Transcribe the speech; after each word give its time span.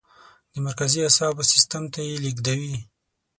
د 0.53 0.55
مرکزي 0.65 0.99
اعصابو 1.03 1.41
سیستم 1.51 1.83
ته 1.93 1.99
یې 2.07 2.15
لیږدوي. 2.23 2.75